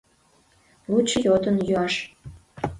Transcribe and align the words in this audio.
Лучо 0.89 1.17
йодын 1.25 1.55
йӱаш. 1.67 1.93